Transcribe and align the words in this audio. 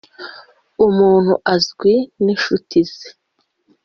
umuntu 0.87 1.33
azwi 1.53 1.95
n'inshuti 2.23 2.77
ze 2.93 3.09